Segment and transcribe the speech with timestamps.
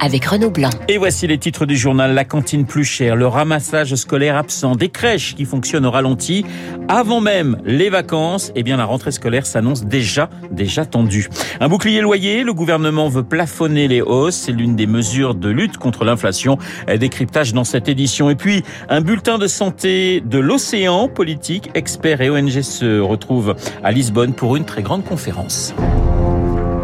[0.00, 0.70] avec Renaud Blanc.
[0.88, 2.14] Et voici les titres du journal.
[2.14, 6.44] La cantine plus chère, le ramassage scolaire absent, des crèches qui fonctionnent au ralenti.
[6.88, 11.28] Avant même les vacances, eh bien la rentrée scolaire s'annonce déjà, déjà tendue.
[11.60, 14.36] Un bouclier loyer, le gouvernement veut plafonner les hausses.
[14.36, 16.58] C'est l'une des mesures de lutte contre l'inflation.
[16.98, 18.30] Décryptage dans cette édition.
[18.30, 21.70] Et puis, un bulletin de santé de l'océan politique.
[21.74, 25.74] Experts et ONG se retrouvent à Lisbonne pour une très grande conférence.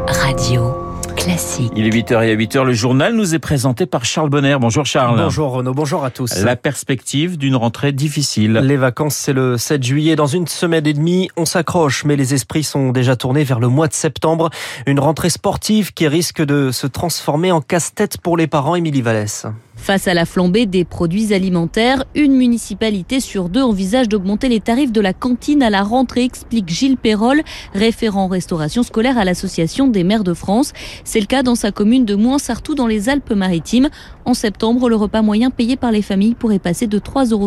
[0.06, 0.83] Radio.
[1.24, 1.72] Classique.
[1.74, 4.58] Il est 8h et à 8h, le journal nous est présenté par Charles Bonner.
[4.60, 5.16] Bonjour Charles.
[5.16, 6.36] Bonjour Renaud, bonjour à tous.
[6.42, 8.52] La perspective d'une rentrée difficile.
[8.62, 10.16] Les vacances, c'est le 7 juillet.
[10.16, 13.68] Dans une semaine et demie, on s'accroche, mais les esprits sont déjà tournés vers le
[13.68, 14.50] mois de septembre.
[14.86, 18.74] Une rentrée sportive qui risque de se transformer en casse-tête pour les parents.
[18.74, 19.46] Émilie Vallès.
[19.84, 24.92] Face à la flambée des produits alimentaires, une municipalité sur deux envisage d'augmenter les tarifs
[24.92, 27.42] de la cantine à la rentrée, explique Gilles Perrol,
[27.74, 30.72] référent restauration scolaire à l'Association des maires de France.
[31.04, 33.90] C'est le cas dans sa commune de Mouansartou dans les Alpes-Maritimes.
[34.26, 37.46] En septembre, le repas moyen payé par les familles pourrait passer de 3,50 euros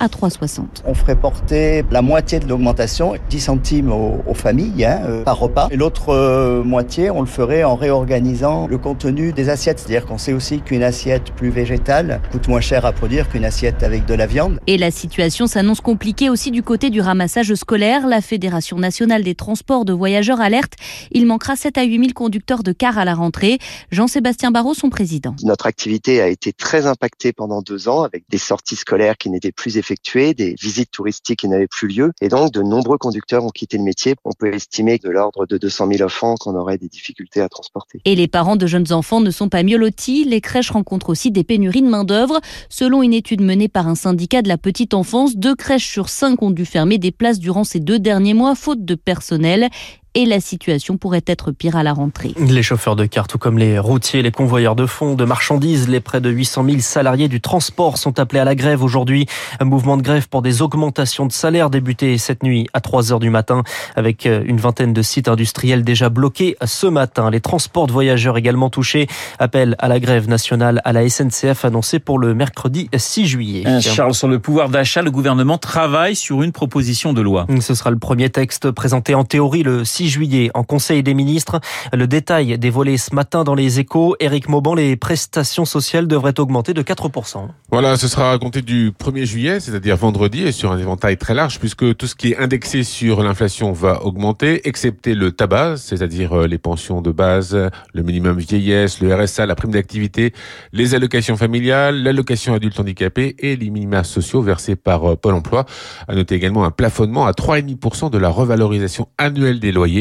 [0.00, 5.22] à 3,60 On ferait porter la moitié de l'augmentation, 10 centimes aux, familles hein, euh,
[5.22, 5.68] par repas.
[5.70, 9.80] Et l'autre euh, moitié, on le ferait en réorganisant le contenu des assiettes.
[9.80, 13.82] C'est-à-dire qu'on sait aussi qu'une assiette plus végétale coûte moins cher à produire qu'une assiette
[13.82, 14.58] avec de la viande.
[14.66, 18.06] Et la situation s'annonce compliquée aussi du côté du ramassage scolaire.
[18.06, 20.72] La Fédération nationale des transports de voyageurs alerte.
[21.12, 23.58] Il manquera 7 à 8 000 conducteurs de cars à la rentrée.
[23.90, 25.36] Jean-Sébastien Barrault, son président.
[25.42, 29.52] Notre activité a été très impacté pendant deux ans avec des sorties scolaires qui n'étaient
[29.52, 32.12] plus effectuées, des visites touristiques qui n'avaient plus lieu.
[32.20, 34.14] Et donc, de nombreux conducteurs ont quitté le métier.
[34.24, 38.00] On peut estimer de l'ordre de 200 000 enfants qu'on aurait des difficultés à transporter.
[38.04, 40.24] Et les parents de jeunes enfants ne sont pas mieux lotis.
[40.24, 42.40] Les crèches rencontrent aussi des pénuries de main-d'œuvre.
[42.68, 46.42] Selon une étude menée par un syndicat de la petite enfance, deux crèches sur cinq
[46.42, 49.68] ont dû fermer des places durant ces deux derniers mois, faute de personnel
[50.14, 52.34] et la situation pourrait être pire à la rentrée.
[52.38, 56.00] Les chauffeurs de car, tout comme les routiers, les convoyeurs de fonds, de marchandises, les
[56.00, 59.26] près de 800 000 salariés du transport sont appelés à la grève aujourd'hui.
[59.58, 63.18] Un mouvement de grève pour des augmentations de salaire débuté cette nuit à 3 heures
[63.18, 63.62] du matin
[63.96, 67.30] avec euh, une vingtaine de sites industriels déjà bloqués ce matin.
[67.30, 69.08] Les transports de voyageurs également touchés.
[69.38, 73.64] Appel à la grève nationale à la SNCF annoncé pour le mercredi 6 juillet.
[73.66, 77.46] Euh, Charles, sur le pouvoir d'achat, le gouvernement travaille sur une proposition de loi.
[77.60, 81.60] Ce sera le premier texte présenté en théorie le 6 juillet en Conseil des ministres.
[81.92, 84.16] Le détail dévoilé ce matin dans les échos.
[84.20, 87.48] Éric Mauban, les prestations sociales devraient augmenter de 4%.
[87.70, 91.34] Voilà, ce sera à compter du 1er juillet, c'est-à-dire vendredi, et sur un éventail très
[91.34, 96.32] large, puisque tout ce qui est indexé sur l'inflation va augmenter, excepté le tabac, c'est-à-dire
[96.32, 97.56] euh, les pensions de base,
[97.92, 100.32] le minimum vieillesse, le RSA, la prime d'activité,
[100.72, 105.64] les allocations familiales, l'allocation adulte handicapé et les minima sociaux versés par euh, Pôle emploi.
[106.08, 109.93] À noter également un plafonnement à 3,5% de la revalorisation annuelle des loyers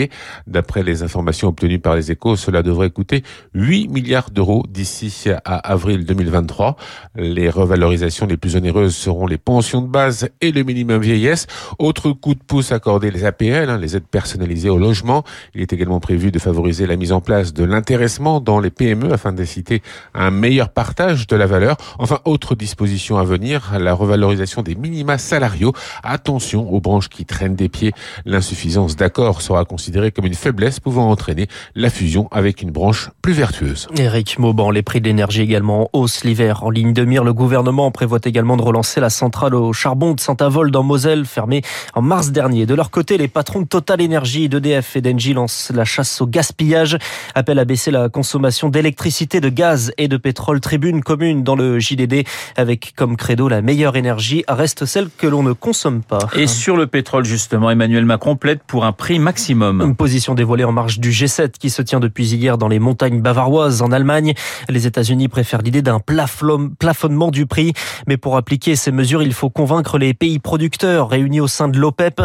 [0.47, 3.23] D'après les informations obtenues par les échos, cela devrait coûter
[3.53, 6.75] 8 milliards d'euros d'ici à avril 2023.
[7.15, 11.47] Les revalorisations les plus onéreuses seront les pensions de base et le minimum vieillesse.
[11.79, 15.23] Autre coup de pouce accordé les APL, hein, les aides personnalisées au logement.
[15.53, 19.13] Il est également prévu de favoriser la mise en place de l'intéressement dans les PME
[19.13, 19.81] afin d'inciter
[20.13, 21.77] un meilleur partage de la valeur.
[21.99, 25.73] Enfin, autre disposition à venir, la revalorisation des minima salariaux.
[26.03, 27.93] Attention aux branches qui traînent des pieds.
[28.25, 29.82] L'insuffisance d'accord sera considérée
[30.15, 33.87] comme une faiblesse pouvant entraîner la fusion avec une branche plus vertueuse.
[33.97, 36.63] Éric Mauban, les prix de l'énergie également en hausse l'hiver.
[36.63, 40.19] En ligne de mire, le gouvernement prévoit également de relancer la centrale au charbon de
[40.19, 41.61] Saint-Avold en Moselle, fermée
[41.93, 42.65] en mars dernier.
[42.65, 46.27] De leur côté, les patrons de Total Energy, d'EDF et d'Engie lancent la chasse au
[46.27, 46.97] gaspillage,
[47.35, 50.59] appellent à baisser la consommation d'électricité, de gaz et de pétrole.
[50.59, 55.43] Tribune commune dans le JDD avec comme credo la meilleure énergie reste celle que l'on
[55.43, 56.29] ne consomme pas.
[56.35, 59.72] Et sur le pétrole justement, Emmanuel Macron plaide pour un prix maximum.
[59.81, 63.21] Une position dévoilée en marge du G7 qui se tient depuis hier dans les montagnes
[63.21, 64.33] bavaroises en Allemagne.
[64.69, 67.73] Les États-Unis préfèrent l'idée d'un plafonnement du prix.
[68.07, 71.77] Mais pour appliquer ces mesures, il faut convaincre les pays producteurs réunis au sein de
[71.77, 72.21] l'OPEP.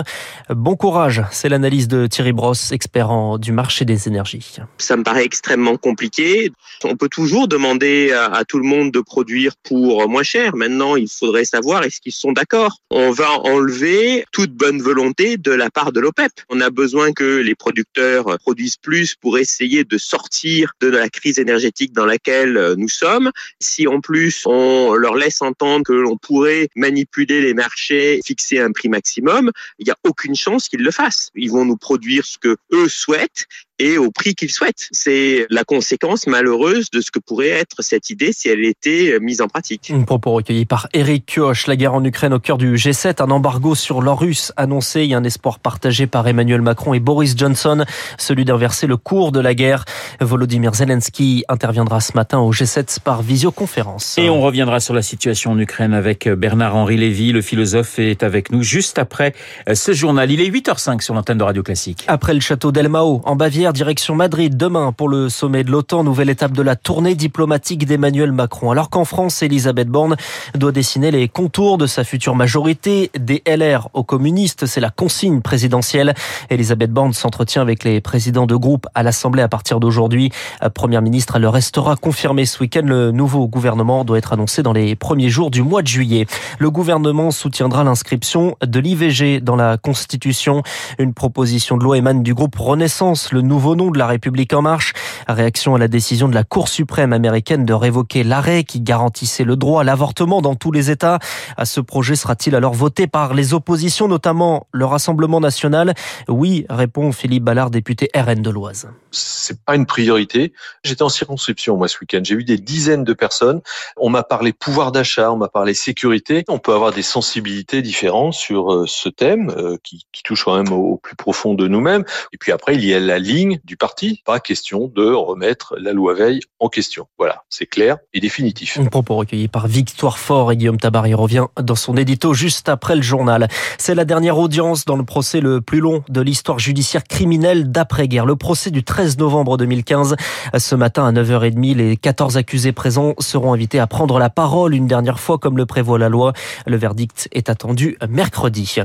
[0.50, 4.56] Bon courage, c'est l'analyse de Thierry Bross, expert en, du marché des énergies.
[4.78, 6.50] Ça me paraît extrêmement compliqué.
[6.84, 10.56] On peut toujours demander à, à tout le monde de produire pour moins cher.
[10.56, 12.78] Maintenant, il faudrait savoir est-ce qu'ils sont d'accord.
[12.90, 16.32] On va enlever toute bonne volonté de la part de l'OPEP.
[16.50, 21.38] On a besoin que les producteurs produisent plus pour essayer de sortir de la crise
[21.38, 23.30] énergétique dans laquelle nous sommes.
[23.60, 28.72] Si en plus on leur laisse entendre que l'on pourrait manipuler les marchés, fixer un
[28.72, 31.30] prix maximum, il n'y a aucune chance qu'ils le fassent.
[31.34, 33.46] Ils vont nous produire ce que eux souhaitent
[33.78, 34.88] et au prix qu'ils souhaitent.
[34.92, 39.40] C'est la conséquence malheureuse de ce que pourrait être cette idée si elle était mise
[39.40, 39.90] en pratique.
[39.94, 41.66] Un propos recueilli par Eric Kioch.
[41.66, 45.08] La guerre en Ukraine au cœur du G7, un embargo sur l'or russe annoncé.
[45.12, 47.84] A un espoir partagé par Emmanuel Macron et Boris Johnson,
[48.18, 49.84] celui d'inverser le cours de la guerre.
[50.20, 54.18] Volodymyr Zelensky interviendra ce matin au G7 par visioconférence.
[54.18, 57.32] Et on reviendra sur la situation en Ukraine avec Bernard-Henri Lévy.
[57.32, 59.34] Le philosophe est avec nous juste après
[59.72, 60.30] ce journal.
[60.30, 62.04] Il est 8h05 sur l'antenne de Radio Classique.
[62.08, 66.30] Après le château d'Elmao, en Bavière, direction Madrid, demain pour le sommet de l'OTAN, nouvelle
[66.30, 68.70] étape de la tournée diplomatique d'Emmanuel Macron.
[68.70, 70.16] Alors qu'en France, Elisabeth Borne
[70.54, 75.40] doit dessiner les contours de sa future majorité, des LR aux communistes, c'est la consigne
[75.40, 76.14] présidentielle.
[76.50, 80.30] Elisabeth Borne s'entretient avec les présidents de groupe à l'Assemblée à partir d'aujourd'hui.
[80.74, 82.82] Première ministre, elle le restera confirmé ce week-end.
[82.84, 86.26] Le nouveau gouvernement doit être annoncé dans les premiers jours du mois de juillet.
[86.58, 90.62] Le gouvernement soutiendra l'inscription de l'IVG dans la Constitution.
[90.98, 94.62] Une proposition de loi émane du groupe Renaissance, le nouveau nom de la République en
[94.62, 94.92] marche.
[95.28, 99.56] Réaction à la décision de la Cour suprême américaine de révoquer l'arrêt qui garantissait le
[99.56, 101.18] droit à l'avortement dans tous les États.
[101.56, 105.94] À ce projet sera-t-il alors voté par les oppositions, notamment le Rassemblement national?
[106.28, 108.88] Oui, répond Philippe Ballard, député RN de l'Oise.
[109.10, 110.52] C'est pas une priorité.
[110.84, 112.20] J'étais en circonscription moi ce week-end.
[112.22, 113.60] J'ai eu des dizaines de personnes.
[113.96, 116.44] On m'a parlé pouvoir d'achat, on m'a parlé sécurité.
[116.48, 119.52] On peut avoir des sensibilités différentes sur ce thème
[119.82, 122.04] qui, qui touche quand même au plus profond de nous-mêmes.
[122.32, 124.22] Et puis après, il y a la ligne du parti.
[124.24, 127.06] Pas question de remettre la loi Veil en question.
[127.18, 128.78] Voilà, c'est clair et définitif.
[128.78, 132.96] Un propos recueilli par Victoire Fort et Guillaume Tabary revient dans son édito juste après
[132.96, 133.48] le journal.
[133.78, 138.26] C'est la dernière audience dans le procès le plus long de l'histoire judiciaire criminelle d'après-guerre.
[138.26, 140.16] Le procès du 13 novembre 2015.
[140.56, 144.86] Ce matin à 9h30, les 14 accusés présents seront invités à prendre la parole une
[144.86, 146.32] dernière fois comme le prévoit la loi.
[146.66, 148.76] Le verdict est attendu mercredi.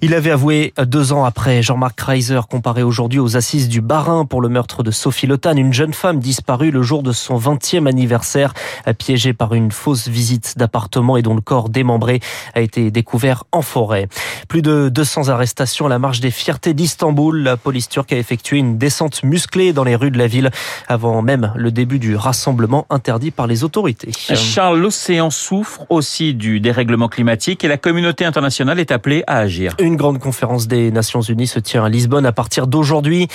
[0.00, 3.80] Il avait avoué deux ans après Jean-Marc Kreiser comparé aujourd'hui aux assises du
[4.30, 7.88] Pour le meurtre de Sophie Lotan, une jeune femme disparue le jour de son 20e
[7.88, 8.54] anniversaire,
[8.96, 12.20] piégée par une fausse visite d'appartement et dont le corps démembré
[12.54, 14.06] a été découvert en forêt.
[14.46, 17.42] Plus de 200 arrestations à la marche des fiertés d'Istanbul.
[17.42, 20.52] La police turque a effectué une descente musclée dans les rues de la ville
[20.86, 24.12] avant même le début du rassemblement interdit par les autorités.
[24.12, 29.74] Charles, l'océan souffre aussi du dérèglement climatique et la communauté internationale est appelée à agir.
[29.80, 33.26] Une grande conférence des Nations Unies se tient à Lisbonne à partir d'aujourd'hui,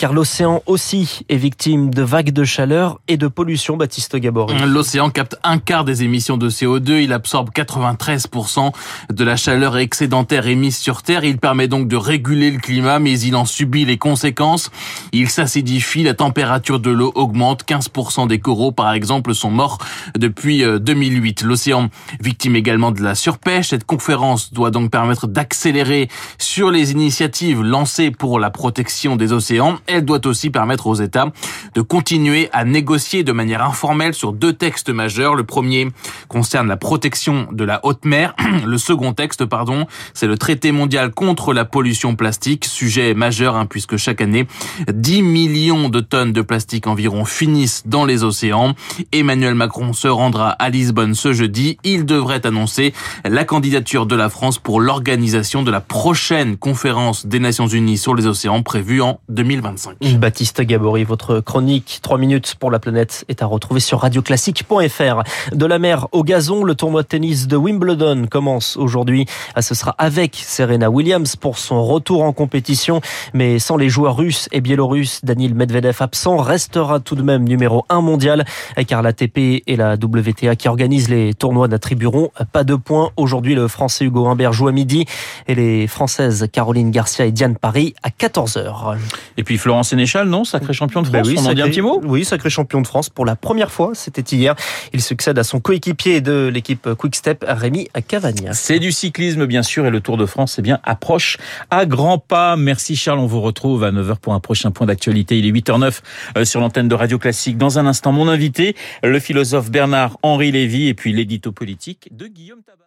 [0.00, 3.76] car l'océan aussi est victime de vagues de chaleur et de pollution.
[3.76, 4.54] Baptiste Gabory.
[4.66, 7.02] L'océan capte un quart des émissions de CO2.
[7.02, 8.72] Il absorbe 93%
[9.12, 11.24] de la chaleur excédentaire émise sur Terre.
[11.24, 14.70] Il permet donc de réguler le climat, mais il en subit les conséquences.
[15.12, 17.66] Il s'acidifie, la température de l'eau augmente.
[17.66, 19.76] 15% des coraux, par exemple, sont morts
[20.16, 21.42] depuis 2008.
[21.42, 21.90] L'océan
[22.22, 23.68] victime également de la surpêche.
[23.68, 26.08] Cette conférence doit donc permettre d'accélérer
[26.38, 29.76] sur les initiatives lancées pour la protection des océans.
[29.92, 31.32] Elle doit aussi permettre aux États
[31.74, 35.34] de continuer à négocier de manière informelle sur deux textes majeurs.
[35.34, 35.88] Le premier
[36.28, 38.36] concerne la protection de la haute mer.
[38.64, 43.66] Le second texte, pardon, c'est le traité mondial contre la pollution plastique, sujet majeur hein,
[43.66, 44.46] puisque chaque année
[44.92, 48.74] 10 millions de tonnes de plastique environ finissent dans les océans.
[49.10, 51.78] Emmanuel Macron se rendra à Lisbonne ce jeudi.
[51.82, 52.94] Il devrait annoncer
[53.24, 58.14] la candidature de la France pour l'organisation de la prochaine conférence des Nations Unies sur
[58.14, 59.79] les océans prévue en 2025.
[60.18, 65.22] Baptiste Gabory, votre chronique 3 minutes pour la planète est à retrouver sur radioclassique.fr.
[65.54, 69.26] De la mer au gazon, le tournoi de tennis de Wimbledon commence aujourd'hui.
[69.60, 73.00] Ce sera avec Serena Williams pour son retour en compétition,
[73.34, 75.24] mais sans les joueurs russes et biélorusses.
[75.24, 78.44] Daniel Medvedev absent restera tout de même numéro 1 mondial,
[78.86, 83.10] car l'ATP et la WTA qui organisent les tournois n'attribueront pas de points.
[83.16, 85.06] Aujourd'hui, le Français Hugo Humbert joue à midi
[85.46, 88.96] et les Françaises Caroline Garcia et Diane Paris à 14h.
[89.36, 91.68] Et puis Florent Sénéchal, non Sacré champion de France, ben oui, on en dit un
[91.68, 92.00] petit mot?
[92.04, 94.54] Oui, sacré champion de France pour la première fois, c'était hier.
[94.92, 98.52] Il succède à son coéquipier de l'équipe Quick Step, Rémi Cavagna.
[98.52, 101.38] C'est du cyclisme bien sûr et le Tour de France eh bien approche
[101.70, 102.56] à grands pas.
[102.56, 105.38] Merci Charles, on vous retrouve à 9h pour un prochain point d'actualité.
[105.38, 107.56] Il est 8h09 sur l'antenne de Radio Classique.
[107.56, 112.62] Dans un instant, mon invité, le philosophe Bernard-Henri Lévy et puis l'édito politique de Guillaume
[112.62, 112.86] Tabar.